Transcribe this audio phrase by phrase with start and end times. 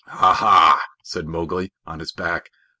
[0.07, 0.33] "Ha!
[0.33, 2.49] Ha!" said Mowgli, on his back.